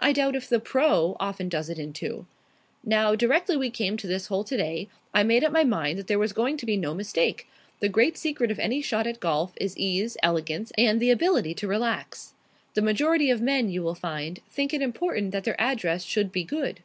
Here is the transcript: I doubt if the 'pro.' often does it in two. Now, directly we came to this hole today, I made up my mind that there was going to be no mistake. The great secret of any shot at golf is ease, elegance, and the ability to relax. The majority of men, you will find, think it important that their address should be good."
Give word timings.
I 0.00 0.10
doubt 0.12 0.34
if 0.34 0.48
the 0.48 0.58
'pro.' 0.58 1.16
often 1.20 1.48
does 1.48 1.70
it 1.70 1.78
in 1.78 1.92
two. 1.92 2.26
Now, 2.84 3.14
directly 3.14 3.56
we 3.56 3.70
came 3.70 3.96
to 3.98 4.08
this 4.08 4.26
hole 4.26 4.42
today, 4.42 4.88
I 5.14 5.22
made 5.22 5.44
up 5.44 5.52
my 5.52 5.62
mind 5.62 5.96
that 5.96 6.08
there 6.08 6.18
was 6.18 6.32
going 6.32 6.56
to 6.56 6.66
be 6.66 6.76
no 6.76 6.92
mistake. 6.92 7.46
The 7.78 7.88
great 7.88 8.16
secret 8.18 8.50
of 8.50 8.58
any 8.58 8.82
shot 8.82 9.06
at 9.06 9.20
golf 9.20 9.52
is 9.60 9.78
ease, 9.78 10.16
elegance, 10.24 10.72
and 10.76 10.98
the 10.98 11.12
ability 11.12 11.54
to 11.54 11.68
relax. 11.68 12.34
The 12.74 12.82
majority 12.82 13.30
of 13.30 13.40
men, 13.40 13.68
you 13.70 13.80
will 13.84 13.94
find, 13.94 14.40
think 14.50 14.74
it 14.74 14.82
important 14.82 15.30
that 15.30 15.44
their 15.44 15.60
address 15.60 16.02
should 16.02 16.32
be 16.32 16.42
good." 16.42 16.80